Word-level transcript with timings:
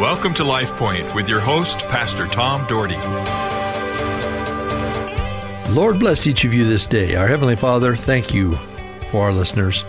Welcome 0.00 0.32
to 0.36 0.44
Life 0.44 0.74
Point 0.76 1.14
with 1.14 1.28
your 1.28 1.40
host, 1.40 1.80
Pastor 1.80 2.26
Tom 2.26 2.66
Dougherty. 2.66 2.96
Lord 5.74 5.98
bless 5.98 6.26
each 6.26 6.46
of 6.46 6.54
you 6.54 6.64
this 6.64 6.86
day. 6.86 7.16
Our 7.16 7.28
Heavenly 7.28 7.54
Father, 7.54 7.94
thank 7.94 8.32
you 8.32 8.54
for 9.10 9.24
our 9.24 9.32
listeners. 9.34 9.84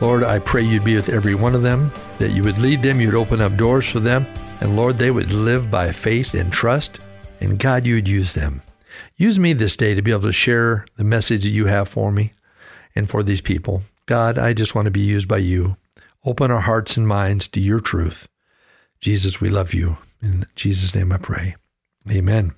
Lord, 0.00 0.22
I 0.22 0.38
pray 0.38 0.62
you'd 0.62 0.84
be 0.84 0.94
with 0.94 1.08
every 1.08 1.34
one 1.34 1.56
of 1.56 1.62
them, 1.62 1.90
that 2.18 2.30
you 2.30 2.44
would 2.44 2.58
lead 2.58 2.84
them, 2.84 3.00
you'd 3.00 3.16
open 3.16 3.42
up 3.42 3.56
doors 3.56 3.90
for 3.90 3.98
them, 3.98 4.28
and 4.60 4.76
Lord, 4.76 4.96
they 4.96 5.10
would 5.10 5.32
live 5.32 5.72
by 5.72 5.90
faith 5.90 6.34
and 6.34 6.52
trust, 6.52 7.00
and 7.40 7.58
God, 7.58 7.84
you 7.84 7.96
would 7.96 8.06
use 8.06 8.34
them. 8.34 8.62
Use 9.16 9.40
me 9.40 9.54
this 9.54 9.74
day 9.74 9.92
to 9.96 10.02
be 10.02 10.12
able 10.12 10.22
to 10.22 10.32
share 10.32 10.86
the 10.94 11.02
message 11.02 11.42
that 11.42 11.48
you 11.48 11.66
have 11.66 11.88
for 11.88 12.12
me 12.12 12.30
and 12.94 13.10
for 13.10 13.24
these 13.24 13.40
people. 13.40 13.82
God, 14.06 14.38
I 14.38 14.52
just 14.52 14.76
want 14.76 14.86
to 14.86 14.92
be 14.92 15.00
used 15.00 15.26
by 15.26 15.38
you. 15.38 15.76
Open 16.24 16.52
our 16.52 16.60
hearts 16.60 16.96
and 16.96 17.08
minds 17.08 17.48
to 17.48 17.60
your 17.60 17.80
truth. 17.80 18.28
Jesus, 19.00 19.40
we 19.40 19.48
love 19.48 19.74
you. 19.74 19.96
In 20.20 20.46
Jesus' 20.56 20.94
name 20.94 21.12
I 21.12 21.18
pray. 21.18 21.54
Amen. 22.10 22.52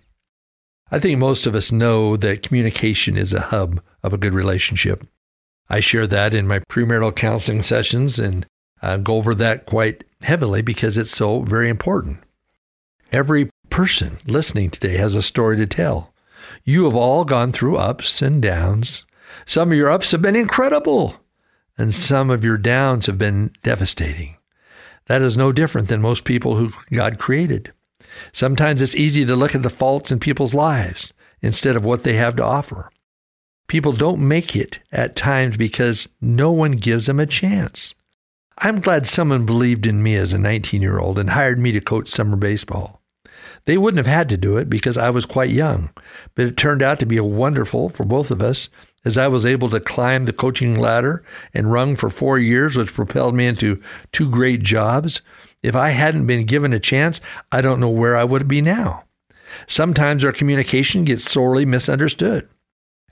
I 0.90 0.98
think 0.98 1.18
most 1.18 1.46
of 1.46 1.54
us 1.54 1.70
know 1.70 2.16
that 2.16 2.42
communication 2.42 3.16
is 3.16 3.32
a 3.32 3.40
hub 3.40 3.80
of 4.02 4.12
a 4.12 4.18
good 4.18 4.34
relationship. 4.34 5.06
I 5.68 5.80
share 5.80 6.06
that 6.08 6.34
in 6.34 6.48
my 6.48 6.60
premarital 6.70 7.14
counseling 7.14 7.62
sessions 7.62 8.18
and 8.18 8.46
I 8.82 8.96
go 8.96 9.16
over 9.16 9.34
that 9.36 9.66
quite 9.66 10.04
heavily 10.22 10.62
because 10.62 10.98
it's 10.98 11.10
so 11.10 11.42
very 11.42 11.68
important. 11.68 12.18
Every 13.12 13.50
person 13.68 14.18
listening 14.26 14.70
today 14.70 14.96
has 14.96 15.14
a 15.14 15.22
story 15.22 15.56
to 15.58 15.66
tell. 15.66 16.12
You 16.64 16.84
have 16.84 16.96
all 16.96 17.24
gone 17.24 17.52
through 17.52 17.76
ups 17.76 18.22
and 18.22 18.40
downs. 18.40 19.04
Some 19.46 19.70
of 19.70 19.78
your 19.78 19.90
ups 19.90 20.12
have 20.12 20.22
been 20.22 20.36
incredible, 20.36 21.16
and 21.78 21.94
some 21.94 22.30
of 22.30 22.44
your 22.44 22.56
downs 22.56 23.06
have 23.06 23.18
been 23.18 23.52
devastating. 23.62 24.36
That 25.10 25.22
is 25.22 25.36
no 25.36 25.50
different 25.50 25.88
than 25.88 26.00
most 26.00 26.24
people 26.24 26.54
who 26.54 26.70
God 26.92 27.18
created. 27.18 27.72
Sometimes 28.32 28.80
it's 28.80 28.94
easy 28.94 29.26
to 29.26 29.34
look 29.34 29.56
at 29.56 29.64
the 29.64 29.68
faults 29.68 30.12
in 30.12 30.20
people's 30.20 30.54
lives 30.54 31.12
instead 31.42 31.74
of 31.74 31.84
what 31.84 32.04
they 32.04 32.12
have 32.12 32.36
to 32.36 32.44
offer. 32.44 32.92
People 33.66 33.90
don't 33.90 34.20
make 34.20 34.54
it 34.54 34.78
at 34.92 35.16
times 35.16 35.56
because 35.56 36.08
no 36.20 36.52
one 36.52 36.70
gives 36.70 37.06
them 37.06 37.18
a 37.18 37.26
chance. 37.26 37.92
I'm 38.58 38.80
glad 38.80 39.04
someone 39.04 39.46
believed 39.46 39.84
in 39.84 40.00
me 40.00 40.14
as 40.14 40.32
a 40.32 40.38
19 40.38 40.80
year 40.80 41.00
old 41.00 41.18
and 41.18 41.30
hired 41.30 41.58
me 41.58 41.72
to 41.72 41.80
coach 41.80 42.08
summer 42.08 42.36
baseball. 42.36 43.02
They 43.64 43.76
wouldn't 43.76 44.06
have 44.06 44.14
had 44.14 44.28
to 44.28 44.36
do 44.36 44.58
it 44.58 44.70
because 44.70 44.96
I 44.96 45.10
was 45.10 45.26
quite 45.26 45.50
young, 45.50 45.90
but 46.36 46.46
it 46.46 46.56
turned 46.56 46.84
out 46.84 47.00
to 47.00 47.04
be 47.06 47.16
a 47.16 47.24
wonderful 47.24 47.88
for 47.88 48.04
both 48.04 48.30
of 48.30 48.40
us 48.40 48.68
as 49.04 49.16
I 49.16 49.28
was 49.28 49.46
able 49.46 49.70
to 49.70 49.80
climb 49.80 50.24
the 50.24 50.32
coaching 50.32 50.78
ladder 50.78 51.24
and 51.54 51.72
rung 51.72 51.96
for 51.96 52.10
four 52.10 52.38
years, 52.38 52.76
which 52.76 52.94
propelled 52.94 53.34
me 53.34 53.46
into 53.46 53.80
two 54.12 54.28
great 54.28 54.62
jobs. 54.62 55.22
If 55.62 55.74
I 55.74 55.90
hadn't 55.90 56.26
been 56.26 56.46
given 56.46 56.72
a 56.72 56.80
chance, 56.80 57.20
I 57.50 57.60
don't 57.60 57.80
know 57.80 57.88
where 57.88 58.16
I 58.16 58.24
would 58.24 58.48
be 58.48 58.60
now. 58.60 59.04
Sometimes 59.66 60.24
our 60.24 60.32
communication 60.32 61.04
gets 61.04 61.30
sorely 61.30 61.64
misunderstood. 61.64 62.48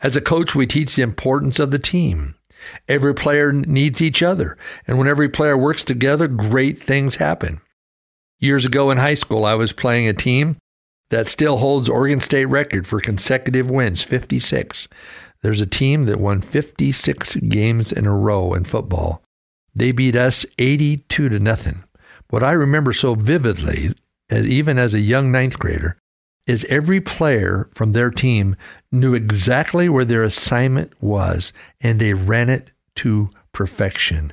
As 0.00 0.14
a 0.14 0.20
coach, 0.20 0.54
we 0.54 0.66
teach 0.66 0.94
the 0.94 1.02
importance 1.02 1.58
of 1.58 1.70
the 1.70 1.78
team. 1.78 2.34
Every 2.88 3.14
player 3.14 3.52
needs 3.52 4.02
each 4.02 4.22
other, 4.22 4.56
and 4.86 4.98
when 4.98 5.08
every 5.08 5.28
player 5.28 5.56
works 5.56 5.84
together, 5.84 6.28
great 6.28 6.82
things 6.82 7.16
happen. 7.16 7.60
Years 8.40 8.64
ago 8.64 8.90
in 8.90 8.98
high 8.98 9.14
school, 9.14 9.44
I 9.44 9.54
was 9.54 9.72
playing 9.72 10.06
a 10.06 10.12
team 10.12 10.56
that 11.10 11.26
still 11.26 11.56
holds 11.56 11.88
Oregon 11.88 12.20
State 12.20 12.46
record 12.46 12.86
for 12.86 13.00
consecutive 13.00 13.70
wins, 13.70 14.02
56. 14.02 14.88
There's 15.42 15.60
a 15.60 15.66
team 15.66 16.04
that 16.06 16.20
won 16.20 16.40
56 16.40 17.36
games 17.36 17.92
in 17.92 18.06
a 18.06 18.16
row 18.16 18.54
in 18.54 18.64
football. 18.64 19.22
They 19.74 19.92
beat 19.92 20.16
us 20.16 20.44
82 20.58 21.28
to 21.28 21.38
nothing. 21.38 21.84
What 22.30 22.42
I 22.42 22.52
remember 22.52 22.92
so 22.92 23.14
vividly, 23.14 23.94
even 24.30 24.78
as 24.78 24.94
a 24.94 25.00
young 25.00 25.30
ninth 25.30 25.58
grader, 25.58 25.96
is 26.46 26.66
every 26.68 27.00
player 27.00 27.68
from 27.74 27.92
their 27.92 28.10
team 28.10 28.56
knew 28.90 29.14
exactly 29.14 29.88
where 29.88 30.04
their 30.04 30.24
assignment 30.24 30.92
was 31.02 31.52
and 31.80 32.00
they 32.00 32.14
ran 32.14 32.48
it 32.48 32.70
to 32.96 33.30
perfection. 33.52 34.32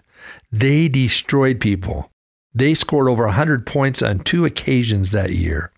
They 0.52 0.88
destroyed 0.88 1.60
people. 1.60 2.10
They 2.54 2.74
scored 2.74 3.10
over 3.10 3.26
100 3.26 3.66
points 3.66 4.02
on 4.02 4.20
two 4.20 4.46
occasions 4.46 5.12
that 5.12 5.32
year. 5.32 5.72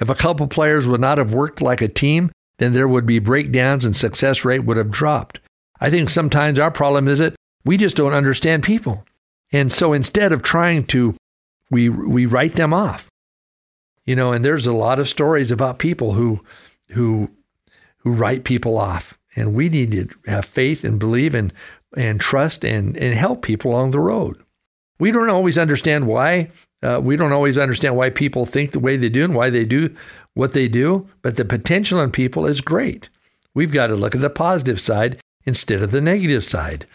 If 0.00 0.08
a 0.08 0.14
couple 0.14 0.46
players 0.48 0.88
would 0.88 1.00
not 1.00 1.18
have 1.18 1.34
worked 1.34 1.60
like 1.60 1.82
a 1.82 1.88
team, 1.88 2.32
then 2.64 2.72
there 2.72 2.88
would 2.88 3.04
be 3.04 3.18
breakdowns 3.18 3.84
and 3.84 3.94
success 3.94 4.44
rate 4.44 4.64
would 4.64 4.78
have 4.78 4.90
dropped. 4.90 5.38
I 5.80 5.90
think 5.90 6.08
sometimes 6.08 6.58
our 6.58 6.70
problem 6.70 7.08
is 7.08 7.18
that 7.18 7.34
we 7.64 7.76
just 7.76 7.96
don't 7.96 8.14
understand 8.14 8.62
people. 8.62 9.04
And 9.52 9.70
so 9.70 9.92
instead 9.92 10.32
of 10.32 10.42
trying 10.42 10.84
to, 10.86 11.14
we, 11.70 11.90
we 11.90 12.26
write 12.26 12.54
them 12.54 12.72
off. 12.72 13.08
You 14.06 14.16
know, 14.16 14.32
and 14.32 14.44
there's 14.44 14.66
a 14.66 14.72
lot 14.72 14.98
of 14.98 15.08
stories 15.08 15.50
about 15.50 15.78
people 15.78 16.14
who, 16.14 16.40
who, 16.88 17.30
who 17.98 18.12
write 18.12 18.44
people 18.44 18.78
off. 18.78 19.18
And 19.36 19.54
we 19.54 19.68
need 19.68 19.90
to 19.92 20.08
have 20.30 20.44
faith 20.44 20.84
and 20.84 20.98
believe 20.98 21.34
and, 21.34 21.52
and 21.96 22.20
trust 22.20 22.64
and, 22.64 22.96
and 22.96 23.14
help 23.14 23.42
people 23.42 23.72
along 23.72 23.90
the 23.90 24.00
road. 24.00 24.42
We 24.98 25.10
don't 25.10 25.30
always 25.30 25.58
understand 25.58 26.06
why. 26.06 26.50
Uh, 26.84 27.00
we 27.00 27.16
don't 27.16 27.32
always 27.32 27.56
understand 27.56 27.96
why 27.96 28.10
people 28.10 28.44
think 28.44 28.72
the 28.72 28.78
way 28.78 28.96
they 28.96 29.08
do 29.08 29.24
and 29.24 29.34
why 29.34 29.48
they 29.48 29.64
do 29.64 29.94
what 30.34 30.52
they 30.52 30.68
do, 30.68 31.08
but 31.22 31.36
the 31.36 31.44
potential 31.44 32.00
in 32.00 32.10
people 32.10 32.44
is 32.44 32.60
great. 32.60 33.08
We've 33.54 33.72
got 33.72 33.86
to 33.86 33.94
look 33.94 34.14
at 34.14 34.20
the 34.20 34.28
positive 34.28 34.80
side 34.80 35.18
instead 35.46 35.80
of 35.80 35.92
the 35.92 36.00
negative 36.00 36.44
side. 36.44 36.86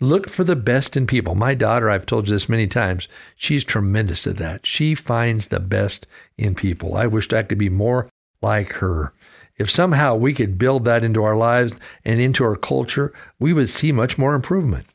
Look 0.00 0.28
for 0.28 0.42
the 0.42 0.56
best 0.56 0.96
in 0.96 1.06
people. 1.06 1.34
My 1.34 1.54
daughter, 1.54 1.88
I've 1.88 2.06
told 2.06 2.26
you 2.26 2.34
this 2.34 2.48
many 2.48 2.66
times, 2.66 3.06
she's 3.36 3.64
tremendous 3.64 4.26
at 4.26 4.38
that. 4.38 4.66
She 4.66 4.94
finds 4.94 5.46
the 5.46 5.60
best 5.60 6.06
in 6.36 6.54
people. 6.54 6.96
I 6.96 7.06
wished 7.06 7.32
I 7.32 7.42
could 7.42 7.58
be 7.58 7.68
more 7.68 8.08
like 8.42 8.72
her. 8.74 9.12
If 9.56 9.70
somehow 9.70 10.14
we 10.14 10.34
could 10.34 10.58
build 10.58 10.84
that 10.84 11.04
into 11.04 11.22
our 11.24 11.36
lives 11.36 11.72
and 12.04 12.20
into 12.20 12.44
our 12.44 12.56
culture, 12.56 13.12
we 13.38 13.52
would 13.52 13.68
see 13.68 13.92
much 13.92 14.18
more 14.18 14.34
improvement. 14.34 14.86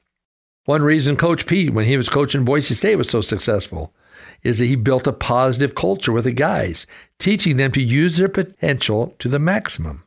One 0.65 0.81
reason 0.81 1.17
Coach 1.17 1.45
Pete, 1.45 1.73
when 1.73 1.85
he 1.85 1.97
was 1.97 2.07
coaching 2.07 2.45
Boise 2.45 2.73
State, 2.73 2.95
was 2.95 3.09
so 3.09 3.21
successful 3.21 3.93
is 4.44 4.59
that 4.59 4.66
he 4.66 4.75
built 4.75 5.07
a 5.07 5.13
positive 5.13 5.75
culture 5.75 6.11
with 6.11 6.25
the 6.25 6.31
guys, 6.31 6.85
teaching 7.19 7.57
them 7.57 7.72
to 7.72 7.81
use 7.81 8.17
their 8.17 8.29
potential 8.29 9.16
to 9.19 9.28
the 9.28 9.39
maximum. 9.39 10.03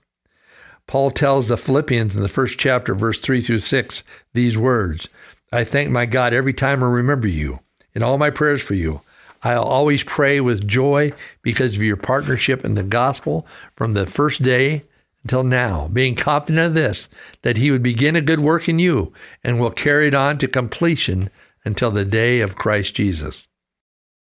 Paul 0.86 1.10
tells 1.10 1.48
the 1.48 1.56
Philippians 1.56 2.14
in 2.14 2.22
the 2.22 2.28
first 2.28 2.58
chapter, 2.58 2.94
verse 2.94 3.18
3 3.18 3.40
through 3.40 3.58
6, 3.58 4.04
these 4.34 4.56
words 4.56 5.08
I 5.52 5.64
thank 5.64 5.90
my 5.90 6.06
God 6.06 6.32
every 6.32 6.52
time 6.52 6.82
I 6.82 6.86
remember 6.86 7.28
you 7.28 7.60
in 7.94 8.02
all 8.02 8.18
my 8.18 8.30
prayers 8.30 8.62
for 8.62 8.74
you. 8.74 9.00
I'll 9.42 9.62
always 9.62 10.02
pray 10.02 10.40
with 10.40 10.66
joy 10.66 11.12
because 11.42 11.76
of 11.76 11.82
your 11.82 11.96
partnership 11.96 12.64
in 12.64 12.74
the 12.74 12.82
gospel 12.82 13.46
from 13.76 13.92
the 13.92 14.06
first 14.06 14.42
day 14.42 14.82
until 15.22 15.44
now, 15.44 15.88
being 15.88 16.14
confident 16.14 16.66
of 16.66 16.74
this, 16.74 17.08
that 17.42 17.56
he 17.56 17.72
would 17.72 17.82
begin 17.82 18.14
a 18.14 18.20
good 18.20 18.38
work 18.38 18.68
in 18.68 18.78
you 18.78 19.12
and 19.42 19.58
will 19.58 19.72
carry 19.72 20.06
it 20.06 20.14
on 20.14 20.38
to 20.38 20.46
completion 20.46 21.30
until 21.64 21.90
the 21.90 22.04
day 22.04 22.40
of 22.40 22.54
Christ 22.54 22.94
Jesus. 22.94 23.48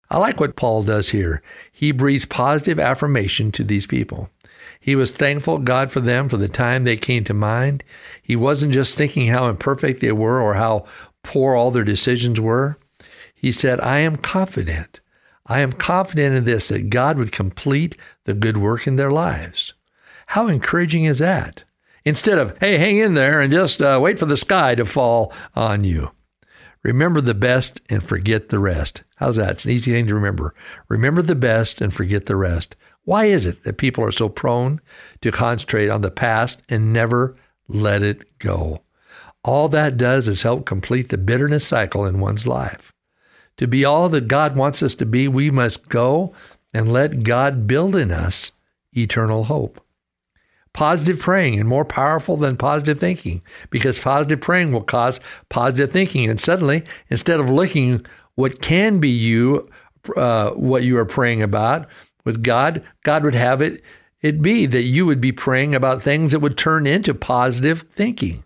I 0.10 0.18
like 0.18 0.40
what 0.40 0.56
Paul 0.56 0.84
does 0.84 1.10
here. 1.10 1.42
He 1.72 1.92
breathes 1.92 2.26
positive 2.26 2.80
affirmation 2.80 3.52
to 3.54 3.64
these 3.64 3.88
people. 3.88 4.30
He 4.80 4.96
was 4.96 5.12
thankful 5.12 5.58
God 5.60 5.92
for 5.92 6.00
them 6.00 6.30
for 6.30 6.38
the 6.38 6.48
time 6.48 6.84
they 6.84 6.98
came 6.98 7.24
to 7.24 7.34
mind. 7.34 7.84
He 8.22 8.36
wasn't 8.36 8.74
just 8.74 8.98
thinking 8.98 9.28
how 9.28 9.50
imperfect 9.50 10.00
they 10.02 10.12
were 10.12 10.40
or 10.40 10.54
how 10.54 10.86
poor 11.24 11.56
all 11.56 11.72
their 11.72 11.84
decisions 11.84 12.40
were. 12.40 12.78
He 13.34 13.52
said, 13.52 13.80
I 13.82 14.00
am 14.00 14.16
confident. 14.16 15.02
I 15.48 15.60
am 15.60 15.74
confident 15.74 16.36
in 16.36 16.44
this 16.44 16.68
that 16.70 16.90
God 16.90 17.18
would 17.18 17.32
complete 17.32 17.98
the 18.26 18.34
good 18.34 18.58
work 18.58 18.88
in 18.88 18.96
their 18.96 19.12
lives. 19.12 19.74
How 20.28 20.48
encouraging 20.48 21.06
is 21.06 21.20
that? 21.20 21.64
Instead 22.04 22.38
of, 22.38 22.58
hey, 22.60 22.78
hang 22.78 22.98
in 22.98 23.16
there 23.16 23.42
and 23.42 23.52
just 23.52 23.82
uh, 23.82 24.00
wait 24.02 24.20
for 24.20 24.26
the 24.26 24.38
sky 24.38 24.76
to 24.76 24.86
fall 24.86 25.34
on 25.56 25.84
you. 25.84 26.12
Remember 26.86 27.20
the 27.20 27.34
best 27.34 27.82
and 27.90 28.04
forget 28.04 28.50
the 28.50 28.60
rest. 28.60 29.02
How's 29.16 29.38
that? 29.38 29.54
It's 29.54 29.66
an 29.66 29.72
easy 29.72 29.92
thing 29.92 30.06
to 30.06 30.14
remember. 30.14 30.54
Remember 30.88 31.24
the 31.24 31.34
best 31.34 31.82
and 31.82 31.92
forget 31.92 32.28
the 32.28 32.36
rest. 32.36 32.76
Why 33.06 33.26
is 33.26 33.48
it 33.48 33.64
that 33.64 33.80
people 33.80 34.04
are 34.04 34.12
so 34.12 34.30
prone 34.30 34.80
to 35.22 35.32
concentrate 35.32 35.90
on 35.90 36.02
the 36.02 36.12
past 36.12 36.62
and 36.70 36.94
never 36.94 37.36
let 37.68 38.04
it 38.04 38.38
go? 38.38 38.84
All 39.44 39.68
that 39.70 39.98
does 39.98 40.28
is 40.28 40.44
help 40.44 40.68
complete 40.68 41.10
the 41.10 41.18
bitterness 41.18 41.66
cycle 41.66 42.06
in 42.06 42.20
one's 42.20 42.46
life. 42.46 42.94
To 43.58 43.66
be 43.66 43.84
all 43.84 44.08
that 44.10 44.28
God 44.28 44.56
wants 44.56 44.84
us 44.84 44.94
to 44.96 45.08
be, 45.08 45.28
we 45.28 45.50
must 45.50 45.90
go 45.90 46.36
and 46.72 46.94
let 46.94 47.24
God 47.24 47.66
build 47.66 47.96
in 47.96 48.12
us 48.12 48.52
eternal 48.96 49.46
hope. 49.46 49.84
Positive 50.76 51.18
praying 51.18 51.58
and 51.58 51.70
more 51.70 51.86
powerful 51.86 52.36
than 52.36 52.58
positive 52.58 53.00
thinking 53.00 53.42
because 53.70 53.98
positive 53.98 54.42
praying 54.42 54.74
will 54.74 54.84
cause 54.84 55.22
positive 55.48 55.90
thinking. 55.92 56.30
And 56.30 56.40
suddenly, 56.40 56.84
instead 57.10 57.40
of 57.40 57.50
looking 57.50 58.06
what 58.36 58.62
can 58.62 59.00
be 59.00 59.10
you, 59.10 59.70
uh, 60.18 60.52
what 60.52 60.84
you 60.84 60.98
are 60.98 61.06
praying 61.06 61.42
about 61.42 61.88
with 62.26 62.44
God, 62.44 62.84
God 63.04 63.24
would 63.24 63.36
have 63.36 63.62
it 63.62 63.82
it 64.22 64.42
be 64.42 64.66
that 64.66 64.82
you 64.82 65.06
would 65.06 65.22
be 65.22 65.32
praying 65.32 65.76
about 65.76 66.02
things 66.02 66.32
that 66.34 66.40
would 66.40 66.58
turn 66.58 66.86
into 66.86 67.14
positive 67.14 67.84
thinking. 67.90 68.44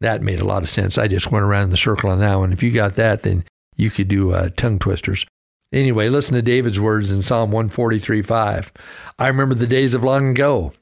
That 0.00 0.22
made 0.22 0.40
a 0.40 0.46
lot 0.46 0.62
of 0.62 0.70
sense. 0.70 0.98
I 0.98 1.08
just 1.08 1.32
went 1.32 1.44
around 1.44 1.64
in 1.64 1.70
the 1.70 1.76
circle 1.76 2.10
on 2.10 2.20
that 2.20 2.36
one. 2.36 2.52
If 2.52 2.62
you 2.62 2.70
got 2.70 2.94
that, 2.94 3.22
then 3.22 3.44
you 3.76 3.90
could 3.90 4.08
do 4.08 4.32
uh, 4.32 4.50
tongue 4.56 4.78
twisters. 4.78 5.26
Anyway, 5.72 6.08
listen 6.08 6.34
to 6.34 6.42
David's 6.42 6.78
words 6.78 7.10
in 7.10 7.22
Psalm 7.22 7.50
143 7.50 8.22
5. 8.22 8.72
I 9.18 9.28
remember 9.28 9.54
the 9.54 9.66
days 9.66 9.94
of 9.94 10.04
long 10.04 10.28
ago. 10.28 10.72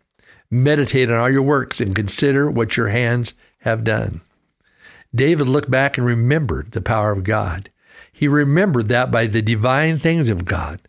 Meditate 0.54 1.10
on 1.10 1.18
all 1.18 1.28
your 1.28 1.42
works 1.42 1.80
and 1.80 1.96
consider 1.96 2.48
what 2.48 2.76
your 2.76 2.86
hands 2.86 3.34
have 3.62 3.82
done. 3.82 4.20
David 5.12 5.48
looked 5.48 5.68
back 5.68 5.98
and 5.98 6.06
remembered 6.06 6.70
the 6.70 6.80
power 6.80 7.10
of 7.10 7.24
God. 7.24 7.70
He 8.12 8.28
remembered 8.28 8.86
that 8.86 9.10
by 9.10 9.26
the 9.26 9.42
divine 9.42 9.98
things 9.98 10.28
of 10.28 10.44
God, 10.44 10.80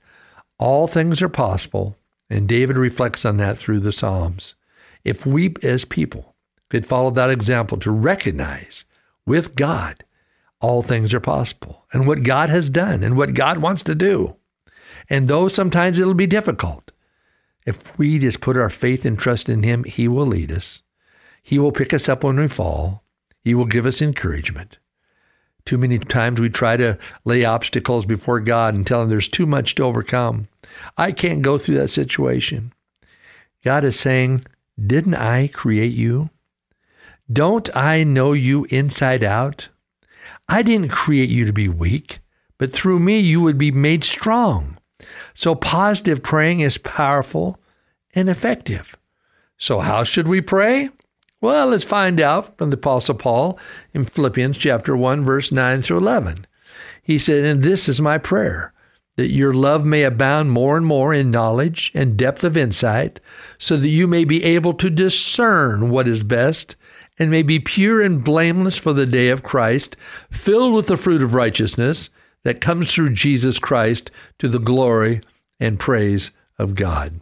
all 0.59 0.87
things 0.87 1.19
are 1.23 1.29
possible, 1.29 1.95
and 2.29 2.47
David 2.47 2.77
reflects 2.77 3.25
on 3.25 3.37
that 3.37 3.57
through 3.57 3.79
the 3.79 3.91
Psalms. 3.91 4.53
If 5.03 5.25
we 5.25 5.55
as 5.63 5.83
people 5.83 6.35
could 6.69 6.85
follow 6.85 7.09
that 7.09 7.31
example 7.31 7.79
to 7.79 7.91
recognize 7.91 8.85
with 9.25 9.55
God 9.55 10.03
all 10.61 10.83
things 10.83 11.11
are 11.11 11.19
possible 11.19 11.85
and 11.91 12.05
what 12.05 12.21
God 12.21 12.51
has 12.51 12.69
done 12.69 13.01
and 13.01 13.17
what 13.17 13.33
God 13.33 13.57
wants 13.57 13.81
to 13.83 13.95
do. 13.95 14.35
And 15.09 15.27
though 15.27 15.47
sometimes 15.47 15.99
it'll 15.99 16.13
be 16.13 16.27
difficult, 16.27 16.91
if 17.65 17.97
we 17.97 18.19
just 18.19 18.41
put 18.41 18.57
our 18.57 18.69
faith 18.69 19.05
and 19.05 19.17
trust 19.17 19.49
in 19.49 19.63
Him, 19.63 19.83
He 19.83 20.07
will 20.07 20.27
lead 20.27 20.51
us. 20.51 20.81
He 21.41 21.59
will 21.59 21.71
pick 21.71 21.93
us 21.93 22.09
up 22.09 22.23
when 22.23 22.39
we 22.39 22.47
fall. 22.47 23.03
He 23.43 23.53
will 23.53 23.65
give 23.65 23.85
us 23.85 24.01
encouragement. 24.01 24.77
Too 25.65 25.77
many 25.77 25.97
times 25.97 26.39
we 26.39 26.49
try 26.49 26.77
to 26.77 26.97
lay 27.23 27.43
obstacles 27.43 28.05
before 28.05 28.39
God 28.39 28.75
and 28.75 28.85
tell 28.85 29.01
Him 29.01 29.09
there's 29.09 29.27
too 29.27 29.45
much 29.45 29.75
to 29.75 29.83
overcome. 29.83 30.47
I 30.97 31.11
can't 31.11 31.41
go 31.41 31.57
through 31.57 31.75
that 31.75 31.89
situation. 31.89 32.73
God 33.63 33.83
is 33.83 33.99
saying, 33.99 34.45
Didn't 34.83 35.15
I 35.15 35.47
create 35.47 35.93
you? 35.93 36.29
Don't 37.31 37.75
I 37.75 38.03
know 38.03 38.33
you 38.33 38.65
inside 38.65 39.23
out? 39.23 39.69
I 40.47 40.61
didn't 40.61 40.89
create 40.89 41.29
you 41.29 41.45
to 41.45 41.53
be 41.53 41.67
weak, 41.67 42.19
but 42.59 42.71
through 42.71 42.99
me 42.99 43.19
you 43.19 43.41
would 43.41 43.57
be 43.57 43.71
made 43.71 44.03
strong. 44.03 44.77
So 45.33 45.55
positive 45.55 46.23
praying 46.23 46.61
is 46.61 46.77
powerful 46.77 47.59
and 48.13 48.29
effective. 48.29 48.95
So, 49.57 49.79
how 49.79 50.03
should 50.03 50.27
we 50.27 50.41
pray? 50.41 50.89
Well, 51.41 51.67
let's 51.67 51.85
find 51.85 52.19
out 52.19 52.57
from 52.57 52.71
the 52.71 52.77
Apostle 52.77 53.15
Paul 53.15 53.59
in 53.93 54.05
Philippians 54.05 54.57
chapter 54.57 54.97
1, 54.97 55.23
verse 55.23 55.51
9 55.51 55.81
through 55.81 55.97
11. 55.99 56.47
He 57.03 57.17
said, 57.17 57.45
And 57.45 57.61
this 57.61 57.87
is 57.87 58.01
my 58.01 58.17
prayer, 58.17 58.73
that 59.15 59.29
your 59.29 59.53
love 59.53 59.85
may 59.85 60.03
abound 60.03 60.51
more 60.51 60.75
and 60.75 60.85
more 60.85 61.13
in 61.13 61.31
knowledge 61.31 61.91
and 61.93 62.17
depth 62.17 62.43
of 62.43 62.57
insight, 62.57 63.19
so 63.57 63.77
that 63.77 63.89
you 63.89 64.07
may 64.07 64.25
be 64.25 64.43
able 64.43 64.73
to 64.73 64.89
discern 64.89 65.89
what 65.89 66.07
is 66.07 66.23
best 66.23 66.75
and 67.19 67.29
may 67.29 67.43
be 67.43 67.59
pure 67.59 68.01
and 68.01 68.23
blameless 68.23 68.77
for 68.77 68.91
the 68.91 69.05
day 69.05 69.29
of 69.29 69.43
Christ, 69.43 69.95
filled 70.31 70.73
with 70.73 70.87
the 70.87 70.97
fruit 70.97 71.21
of 71.21 71.33
righteousness 71.33 72.09
that 72.45 72.61
comes 72.61 72.93
through 72.93 73.09
Jesus 73.09 73.57
Christ 73.57 74.11
to 74.37 74.47
the 74.47 74.59
glory 74.59 75.19
and 75.59 75.79
praise 75.79 76.29
of 76.59 76.75
God. 76.75 77.19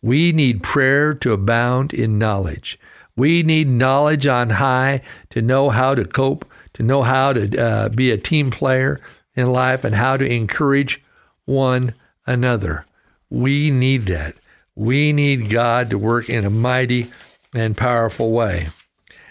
We 0.00 0.30
need 0.30 0.62
prayer 0.62 1.12
to 1.14 1.32
abound 1.32 1.92
in 1.92 2.18
knowledge. 2.18 2.78
We 3.16 3.42
need 3.42 3.66
knowledge 3.66 4.28
on 4.28 4.50
high 4.50 5.00
to 5.30 5.42
know 5.42 5.70
how 5.70 5.96
to 5.96 6.04
cope, 6.04 6.48
to 6.74 6.84
know 6.84 7.02
how 7.02 7.32
to 7.32 7.60
uh, 7.60 7.88
be 7.88 8.12
a 8.12 8.16
team 8.16 8.52
player 8.52 9.00
in 9.34 9.50
life, 9.50 9.82
and 9.82 9.96
how 9.96 10.16
to 10.16 10.24
encourage 10.24 11.02
one 11.44 11.94
another. 12.24 12.86
We 13.28 13.72
need 13.72 14.06
that. 14.06 14.36
We 14.76 15.12
need 15.12 15.50
God 15.50 15.90
to 15.90 15.98
work 15.98 16.30
in 16.30 16.44
a 16.44 16.50
mighty 16.50 17.08
and 17.52 17.76
powerful 17.76 18.30
way. 18.30 18.68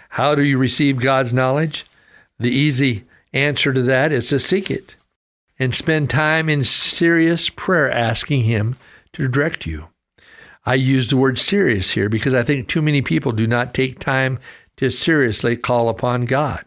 How 0.09 0.35
do 0.35 0.43
you 0.43 0.57
receive 0.57 0.99
God's 0.99 1.31
knowledge? 1.31 1.85
The 2.39 2.51
easy 2.51 3.05
answer 3.33 3.73
to 3.73 3.81
that 3.83 4.11
is 4.11 4.29
to 4.29 4.39
seek 4.39 4.71
it 4.71 4.95
and 5.59 5.73
spend 5.73 6.09
time 6.09 6.49
in 6.49 6.63
serious 6.63 7.49
prayer 7.49 7.91
asking 7.91 8.43
Him 8.43 8.77
to 9.13 9.27
direct 9.27 9.65
you. 9.65 9.87
I 10.65 10.75
use 10.75 11.09
the 11.09 11.17
word 11.17 11.39
serious 11.39 11.91
here 11.91 12.09
because 12.09 12.35
I 12.35 12.43
think 12.43 12.67
too 12.67 12.81
many 12.81 13.01
people 13.01 13.31
do 13.31 13.47
not 13.47 13.73
take 13.73 13.99
time 13.99 14.39
to 14.77 14.91
seriously 14.91 15.55
call 15.55 15.89
upon 15.89 16.25
God. 16.25 16.65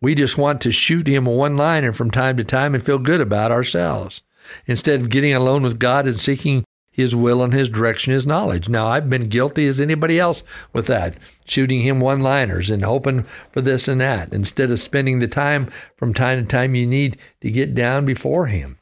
We 0.00 0.14
just 0.14 0.36
want 0.36 0.60
to 0.62 0.72
shoot 0.72 1.06
Him 1.06 1.26
a 1.26 1.30
one 1.30 1.56
liner 1.56 1.92
from 1.92 2.10
time 2.10 2.36
to 2.36 2.44
time 2.44 2.74
and 2.74 2.84
feel 2.84 2.98
good 2.98 3.20
about 3.20 3.52
ourselves 3.52 4.22
instead 4.66 5.00
of 5.00 5.08
getting 5.08 5.32
alone 5.32 5.62
with 5.62 5.78
God 5.78 6.06
and 6.06 6.18
seeking 6.18 6.64
his 6.92 7.16
will 7.16 7.42
and 7.42 7.54
his 7.54 7.70
direction, 7.70 8.12
his 8.12 8.26
knowledge. 8.26 8.68
Now, 8.68 8.86
I've 8.86 9.08
been 9.08 9.28
guilty 9.28 9.66
as 9.66 9.80
anybody 9.80 10.20
else 10.20 10.44
with 10.74 10.86
that, 10.88 11.16
shooting 11.46 11.80
him 11.80 11.98
one 11.98 12.20
liners 12.20 12.68
and 12.68 12.84
hoping 12.84 13.24
for 13.50 13.62
this 13.62 13.88
and 13.88 14.00
that, 14.00 14.32
instead 14.32 14.70
of 14.70 14.78
spending 14.78 15.18
the 15.18 15.26
time 15.26 15.70
from 15.96 16.12
time 16.12 16.42
to 16.42 16.48
time 16.48 16.74
you 16.74 16.86
need 16.86 17.16
to 17.40 17.50
get 17.50 17.74
down 17.74 18.04
before 18.04 18.46
him. 18.46 18.78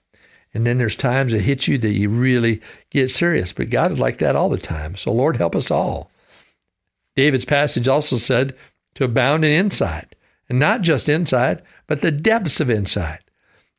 And 0.52 0.66
then 0.66 0.78
there's 0.78 0.96
times 0.96 1.30
that 1.30 1.42
hit 1.42 1.68
you 1.68 1.78
that 1.78 1.92
you 1.92 2.08
really 2.08 2.60
get 2.90 3.12
serious. 3.12 3.52
But 3.52 3.70
God 3.70 3.92
is 3.92 4.00
like 4.00 4.18
that 4.18 4.34
all 4.34 4.48
the 4.48 4.58
time. 4.58 4.96
So, 4.96 5.12
Lord, 5.12 5.36
help 5.36 5.54
us 5.54 5.70
all. 5.70 6.10
David's 7.14 7.44
passage 7.44 7.86
also 7.86 8.16
said 8.16 8.56
to 8.94 9.04
abound 9.04 9.44
in 9.44 9.52
insight, 9.52 10.16
and 10.48 10.58
not 10.58 10.80
just 10.80 11.08
insight, 11.08 11.60
but 11.86 12.00
the 12.00 12.10
depths 12.10 12.60
of 12.60 12.68
insight. 12.68 13.20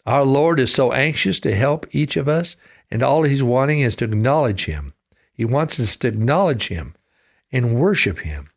Our 0.05 0.23
Lord 0.23 0.59
is 0.59 0.73
so 0.73 0.93
anxious 0.93 1.39
to 1.41 1.53
help 1.53 1.85
each 1.91 2.15
of 2.15 2.29
us 2.29 2.55
and 2.91 3.01
all 3.01 3.23
he's 3.23 3.41
wanting 3.41 3.79
is 3.79 3.95
to 3.97 4.05
acknowledge 4.05 4.65
him. 4.65 4.93
He 5.33 5.45
wants 5.45 5.79
us 5.79 5.95
to 5.97 6.07
acknowledge 6.07 6.67
him 6.67 6.95
and 7.51 7.79
worship 7.79 8.19
him. 8.19 8.49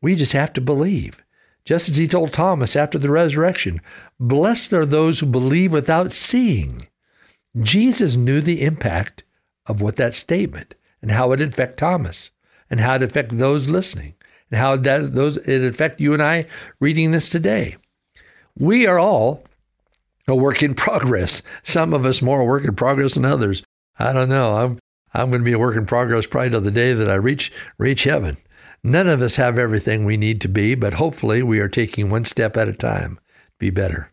We 0.00 0.14
just 0.14 0.32
have 0.32 0.52
to 0.54 0.60
believe. 0.60 1.22
Just 1.64 1.88
as 1.88 1.96
he 1.96 2.08
told 2.08 2.32
Thomas 2.32 2.76
after 2.76 2.98
the 2.98 3.10
resurrection, 3.10 3.80
blessed 4.18 4.72
are 4.72 4.86
those 4.86 5.20
who 5.20 5.26
believe 5.26 5.72
without 5.72 6.12
seeing. 6.12 6.88
Jesus 7.60 8.16
knew 8.16 8.40
the 8.40 8.62
impact 8.62 9.22
of 9.66 9.82
what 9.82 9.96
that 9.96 10.14
statement 10.14 10.74
and 11.02 11.10
how 11.10 11.32
it 11.32 11.40
affect 11.40 11.78
Thomas 11.78 12.30
and 12.70 12.80
how 12.80 12.96
it 12.96 13.02
affect 13.02 13.38
those 13.38 13.68
listening 13.68 14.14
and 14.50 14.58
how 14.58 14.76
that 14.76 15.14
those 15.14 15.36
it 15.38 15.62
affect 15.62 16.00
you 16.00 16.14
and 16.14 16.22
I 16.22 16.46
reading 16.80 17.10
this 17.10 17.28
today. 17.28 17.76
We 18.58 18.86
are 18.86 18.98
all 18.98 19.44
a 20.26 20.34
work 20.34 20.62
in 20.62 20.74
progress. 20.74 21.42
Some 21.62 21.94
of 21.94 22.04
us 22.04 22.22
more 22.22 22.46
work 22.46 22.64
in 22.64 22.74
progress 22.74 23.14
than 23.14 23.24
others. 23.24 23.62
I 23.98 24.12
don't 24.12 24.28
know. 24.28 24.54
I'm 24.54 24.78
I'm 25.14 25.30
going 25.30 25.40
to 25.40 25.44
be 25.44 25.52
a 25.52 25.58
work 25.58 25.76
in 25.76 25.86
progress 25.86 26.26
probably 26.26 26.50
till 26.50 26.60
the 26.60 26.70
day 26.70 26.92
that 26.92 27.10
I 27.10 27.14
reach 27.14 27.52
reach 27.78 28.04
heaven. 28.04 28.36
None 28.84 29.08
of 29.08 29.20
us 29.20 29.36
have 29.36 29.58
everything 29.58 30.04
we 30.04 30.16
need 30.16 30.40
to 30.42 30.48
be, 30.48 30.74
but 30.74 30.94
hopefully 30.94 31.42
we 31.42 31.58
are 31.58 31.68
taking 31.68 32.10
one 32.10 32.24
step 32.24 32.56
at 32.56 32.68
a 32.68 32.72
time 32.72 33.16
to 33.16 33.58
be 33.58 33.70
better. 33.70 34.12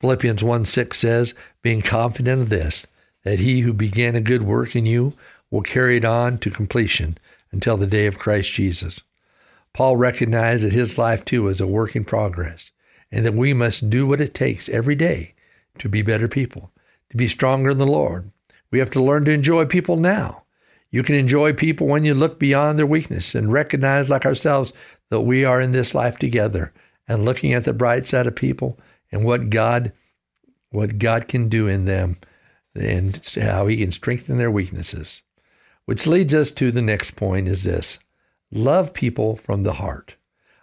Philippians 0.00 0.42
1 0.42 0.64
6 0.64 0.98
says, 0.98 1.34
being 1.62 1.82
confident 1.82 2.42
of 2.42 2.48
this, 2.48 2.86
that 3.22 3.38
he 3.38 3.60
who 3.60 3.72
began 3.72 4.16
a 4.16 4.20
good 4.20 4.42
work 4.42 4.74
in 4.74 4.86
you 4.86 5.12
will 5.50 5.62
carry 5.62 5.98
it 5.98 6.04
on 6.04 6.38
to 6.38 6.50
completion 6.50 7.18
until 7.52 7.76
the 7.76 7.86
day 7.86 8.06
of 8.06 8.18
Christ 8.18 8.52
Jesus. 8.52 9.00
Paul 9.74 9.96
recognized 9.96 10.64
that 10.64 10.72
his 10.72 10.98
life 10.98 11.24
too 11.24 11.44
was 11.44 11.60
a 11.60 11.66
work 11.66 11.94
in 11.94 12.04
progress 12.04 12.72
and 13.12 13.24
that 13.24 13.34
we 13.34 13.52
must 13.52 13.90
do 13.90 14.06
what 14.06 14.20
it 14.20 14.34
takes 14.34 14.68
every 14.70 14.94
day 14.94 15.34
to 15.78 15.88
be 15.88 16.02
better 16.02 16.28
people, 16.28 16.70
to 17.10 17.16
be 17.16 17.28
stronger 17.28 17.70
in 17.70 17.78
the 17.78 17.86
Lord. 17.86 18.30
We 18.72 18.80
have 18.80 18.90
to 18.90 19.02
learn 19.02 19.24
to 19.26 19.30
enjoy 19.30 19.66
people 19.66 19.96
now. 19.96 20.42
You 20.90 21.02
can 21.02 21.14
enjoy 21.14 21.52
people 21.52 21.86
when 21.86 22.04
you 22.04 22.14
look 22.14 22.38
beyond 22.38 22.78
their 22.78 22.86
weakness 22.86 23.34
and 23.34 23.52
recognize, 23.52 24.10
like 24.10 24.26
ourselves, 24.26 24.72
that 25.10 25.20
we 25.20 25.44
are 25.44 25.60
in 25.60 25.72
this 25.72 25.94
life 25.94 26.18
together 26.18 26.72
and 27.06 27.24
looking 27.24 27.52
at 27.52 27.64
the 27.64 27.72
bright 27.72 28.06
side 28.06 28.26
of 28.26 28.34
people 28.34 28.78
and 29.12 29.24
what 29.24 29.50
God 29.50 29.92
what 30.70 30.98
God 30.98 31.28
can 31.28 31.48
do 31.48 31.68
in 31.68 31.84
them 31.84 32.16
and 32.74 33.20
how 33.36 33.66
he 33.66 33.76
can 33.76 33.90
strengthen 33.90 34.38
their 34.38 34.50
weaknesses. 34.50 35.22
Which 35.84 36.06
leads 36.06 36.34
us 36.34 36.50
to 36.52 36.70
the 36.70 36.80
next 36.80 37.10
point 37.12 37.46
is 37.46 37.64
this. 37.64 37.98
Love 38.50 38.94
people 38.94 39.36
from 39.36 39.64
the 39.64 39.74
heart. 39.74 40.14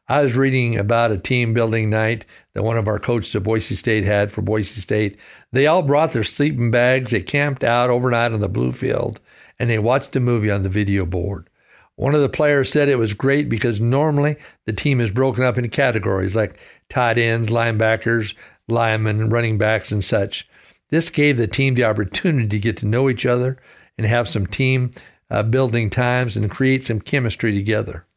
I 0.09 0.23
was 0.23 0.35
reading 0.35 0.75
about 0.75 1.11
a 1.11 1.19
team 1.19 1.53
building 1.53 1.91
night 1.91 2.25
that 2.55 2.63
one 2.63 2.79
of 2.79 2.87
our 2.87 2.97
coaches 2.97 3.35
at 3.35 3.43
Boise 3.43 3.75
State 3.75 4.03
had 4.03 4.31
for 4.31 4.41
Boise 4.41 4.81
State. 4.81 5.19
They 5.51 5.67
all 5.67 5.83
brought 5.83 6.13
their 6.13 6.23
sleeping 6.23 6.71
bags. 6.71 7.11
They 7.11 7.21
camped 7.21 7.63
out 7.63 7.91
overnight 7.91 8.33
on 8.33 8.39
the 8.39 8.49
blue 8.49 8.71
field 8.71 9.19
and 9.59 9.69
they 9.69 9.77
watched 9.77 10.15
a 10.15 10.19
movie 10.19 10.49
on 10.49 10.63
the 10.63 10.69
video 10.69 11.05
board. 11.05 11.47
One 11.95 12.15
of 12.15 12.21
the 12.21 12.29
players 12.29 12.71
said 12.71 12.89
it 12.89 12.97
was 12.97 13.13
great 13.13 13.49
because 13.49 13.79
normally 13.79 14.37
the 14.65 14.73
team 14.73 14.99
is 14.99 15.11
broken 15.11 15.43
up 15.43 15.57
into 15.57 15.69
categories 15.69 16.35
like 16.35 16.57
tight 16.89 17.19
ends, 17.19 17.49
linebackers, 17.49 18.33
linemen, 18.67 19.29
running 19.29 19.59
backs, 19.59 19.91
and 19.91 20.03
such. 20.03 20.47
This 20.89 21.11
gave 21.11 21.37
the 21.37 21.45
team 21.45 21.75
the 21.75 21.83
opportunity 21.83 22.47
to 22.47 22.59
get 22.59 22.77
to 22.77 22.87
know 22.87 23.11
each 23.11 23.27
other 23.27 23.57
and 23.95 24.07
have 24.07 24.27
some 24.27 24.47
team 24.47 24.91
uh, 25.29 25.43
building 25.43 25.91
times 25.91 26.35
and 26.35 26.49
create 26.49 26.83
some 26.83 26.99
chemistry 26.99 27.53
together. 27.53 28.07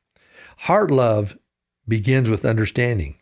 Heart 0.56 0.90
love 0.90 1.36
begins 1.86 2.28
with 2.28 2.44
understanding. 2.44 3.16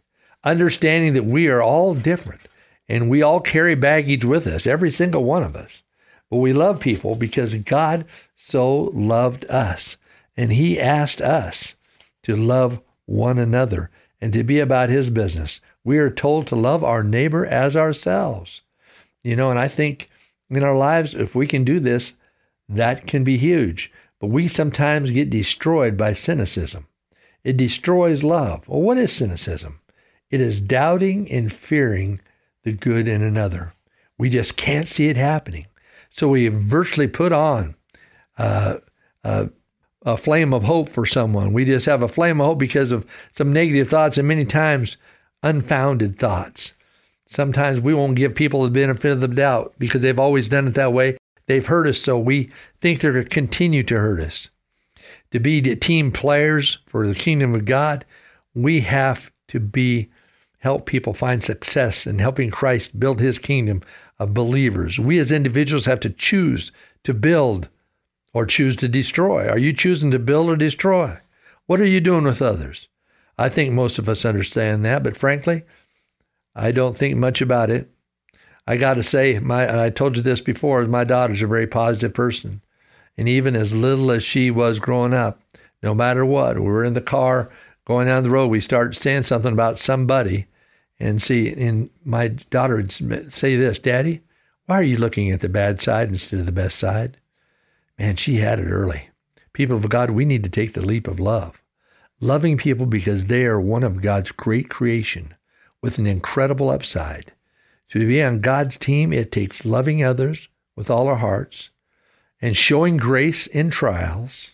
Understanding 0.45 1.15
that 1.15 1.25
we 1.25 1.49
are 1.49 1.63
all 1.63 1.95
different 1.95 2.41
and 2.89 3.09
we 3.09 3.23
all 3.23 3.41
carry 3.41 3.75
baggage 3.75 4.25
with 4.25 4.47
us, 4.47 4.67
every 4.67 4.91
single 4.91 5.25
one 5.25 5.43
of 5.43 5.55
us. 5.55 5.83
But 6.31 6.39
we 6.39 6.53
love 6.53 6.81
people 6.81 7.15
because 7.15 7.55
God 7.57 8.05
so 8.37 8.91
loved 8.95 9.45
us 9.47 9.97
and 10.37 10.53
He 10.53 10.81
asked 10.81 11.21
us 11.21 11.75
to 12.23 12.37
love 12.37 12.81
one 13.07 13.39
another 13.39 13.91
and 14.21 14.33
to 14.33 14.45
be 14.45 14.59
about 14.59 14.91
His 14.91 15.11
business. 15.11 15.61
We 15.85 15.99
are 15.99 16.11
told 16.11 16.47
to 16.49 16.57
love 16.57 16.85
our 16.85 17.03
neighbor 17.03 17.45
as 17.47 17.77
ourselves. 17.77 18.63
You 19.23 19.37
know, 19.37 19.51
and 19.51 19.59
I 19.59 19.69
think 19.69 20.11
in 20.49 20.65
our 20.65 20.77
lives, 20.77 21.15
if 21.15 21.35
we 21.35 21.47
can 21.47 21.65
do 21.65 21.81
this, 21.81 22.15
that 22.69 23.07
can 23.07 23.25
be 23.25 23.37
huge. 23.37 23.93
But 24.19 24.29
we 24.29 24.49
sometimes 24.49 25.13
get 25.13 25.31
destroyed 25.31 25.97
by 25.97 26.13
cynicism. 26.13 26.87
It 27.45 27.57
destroys 27.57 28.23
love. 28.23 28.69
Well, 28.69 28.81
what 28.81 28.99
is 28.99 29.13
cynicism? 29.13 29.81
It 30.31 30.41
is 30.41 30.61
doubting 30.61 31.31
and 31.31 31.53
fearing 31.53 32.21
the 32.63 32.73
good 32.73 33.09
in 33.09 33.23
another. 33.23 33.75
We 34.19 34.29
just 34.29 34.57
can't 34.57 34.89
see 34.89 35.09
it 35.09 35.17
happening. 35.17 35.67
So 36.11 36.29
we 36.29 36.49
virtually 36.49 37.09
put 37.09 37.33
on 37.33 37.75
uh, 38.37 38.77
uh, 39.25 39.47
a 40.05 40.17
flame 40.17 40.53
of 40.53 40.65
hope 40.65 40.89
for 40.89 41.07
someone. 41.07 41.53
We 41.53 41.65
just 41.65 41.87
have 41.87 42.03
a 42.03 42.09
flame 42.09 42.41
of 42.41 42.47
hope 42.47 42.59
because 42.59 42.91
of 42.91 43.07
some 43.33 43.53
negative 43.53 43.89
thoughts 43.89 44.19
and 44.19 44.29
many 44.29 44.45
times 44.45 44.97
unfounded 45.43 46.19
thoughts. 46.19 46.75
Sometimes 47.27 47.81
we 47.81 47.95
won't 47.95 48.17
give 48.17 48.35
people 48.35 48.63
the 48.63 48.71
benefit 48.71 49.13
of 49.13 49.21
the 49.21 49.29
doubt 49.29 49.75
because 49.79 50.01
they've 50.01 50.19
always 50.19 50.49
done 50.49 50.67
it 50.67 50.75
that 50.75 50.93
way. 50.93 51.17
They've 51.47 51.67
hurt 51.67 51.87
us, 51.87 52.01
so 52.01 52.19
we 52.19 52.51
think 52.81 53.01
they're 53.01 53.13
going 53.13 53.25
to 53.25 53.31
continue 53.31 53.83
to 53.85 53.99
hurt 53.99 54.21
us. 54.21 54.51
To 55.33 55.41
be 55.41 55.61
team 55.77 56.11
players 56.11 56.79
for 56.87 57.07
the 57.07 57.15
kingdom 57.15 57.55
of 57.55 57.65
God, 57.65 58.05
we 58.55 58.81
have 58.81 59.31
to 59.49 59.61
be 59.61 60.11
help 60.59 60.87
people 60.87 61.15
find 61.15 61.43
success 61.43 62.07
in 62.07 62.19
helping 62.19 62.51
Christ 62.51 62.99
build 62.99 63.21
his 63.21 63.39
kingdom 63.39 63.83
of 64.19 64.35
believers. 64.35 64.99
We 64.99 65.19
as 65.19 65.33
individuals 65.33 65.87
have 65.87 66.01
to 66.01 66.11
choose 66.11 66.73
to 67.05 67.15
build 67.15 67.69
or 68.33 68.47
choose 68.47 68.77
to 68.77 68.89
destroy? 68.89 69.49
Are 69.49 69.59
you 69.59 69.73
choosing 69.73 70.11
to 70.13 70.19
build 70.19 70.49
or 70.49 70.57
destroy? 70.57 71.19
What 71.67 71.81
are 71.81 71.87
you 71.87 72.01
doing 72.01 72.25
with 72.25 72.43
others? 72.43 72.89
I 73.39 73.49
think 73.49 73.73
most 73.73 73.99
of 73.99 74.09
us 74.09 74.25
understand 74.25 74.85
that, 74.85 75.03
but 75.03 75.17
frankly, 75.17 75.65
I 76.55 76.73
don't 76.73 76.97
think 76.97 77.17
much 77.17 77.41
about 77.41 77.71
it. 77.71 77.91
I 78.67 78.77
got 78.77 78.95
to 78.95 79.03
say, 79.03 79.39
my 79.39 79.85
I 79.85 79.91
told 79.91 80.17
you 80.17 80.23
this 80.23 80.41
before. 80.41 80.87
My 80.87 81.05
daughter's 81.05 81.43
a 81.43 81.47
very 81.47 81.67
positive 81.67 82.15
person, 82.15 82.63
and 83.21 83.29
even 83.29 83.55
as 83.55 83.75
little 83.75 84.11
as 84.11 84.25
she 84.25 84.51
was 84.51 84.79
growing 84.79 85.13
up, 85.13 85.43
no 85.83 85.95
matter 85.95 86.25
what, 86.25 86.59
we 86.59 86.65
were 86.65 86.87
in 86.87 86.95
the 86.95 87.03
car 87.03 87.51
going 87.85 88.07
down 88.07 88.23
the 88.23 88.31
road, 88.31 88.47
we 88.47 88.61
start 88.61 88.97
saying 88.97 89.25
something 89.25 89.53
about 89.53 89.79
somebody, 89.79 90.47
and 90.99 91.21
see, 91.21 91.53
and 91.53 91.91
my 92.03 92.29
daughter 92.29 92.77
would 92.77 92.91
say 93.31 93.57
this, 93.57 93.79
"Daddy, 93.79 94.23
why 94.65 94.81
are 94.81 94.83
you 94.83 94.97
looking 94.97 95.31
at 95.31 95.41
the 95.41 95.51
bad 95.51 95.83
side 95.83 96.09
instead 96.09 96.41
of 96.41 96.47
the 96.47 96.51
best 96.51 96.79
side?" 96.79 97.19
Man, 97.99 98.17
she 98.17 98.37
had 98.37 98.59
it 98.59 98.71
early. 98.71 99.11
People 99.53 99.77
of 99.77 99.91
God, 99.91 100.13
we 100.13 100.25
need 100.25 100.43
to 100.45 100.49
take 100.49 100.73
the 100.73 100.81
leap 100.81 101.07
of 101.07 101.21
love. 101.21 101.61
Loving 102.21 102.57
people 102.57 102.87
because 102.87 103.27
they 103.27 103.45
are 103.45 103.61
one 103.61 103.83
of 103.83 104.01
God's 104.01 104.33
great 104.33 104.71
creation 104.71 105.35
with 105.83 105.99
an 105.99 106.07
incredible 106.07 106.71
upside. 106.71 107.33
To 107.91 107.99
be 107.99 108.23
on 108.23 108.41
God's 108.41 108.79
team, 108.79 109.13
it 109.13 109.31
takes 109.31 109.67
loving 109.67 110.03
others 110.03 110.49
with 110.75 110.89
all 110.89 111.07
our 111.07 111.17
hearts 111.17 111.69
and 112.41 112.57
showing 112.57 112.97
grace 112.97 113.47
in 113.47 113.71
trials. 113.71 114.53